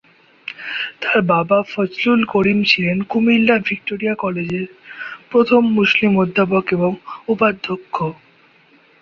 তার 1.01 1.19
বাবা 1.31 1.57
ফজলুল 1.71 2.21
করিম 2.25 2.59
ছিলেন 2.63 2.97
কুমিল্লা 3.03 3.55
ভিক্টোরিয়া 3.67 4.15
কলেজের 4.15 4.67
প্রথম 5.31 5.61
মুসলিম 5.77 6.11
অধ্যাপক 6.17 6.65
এবং 6.73 6.91
উপাধ্যক্ষ। 7.27 7.95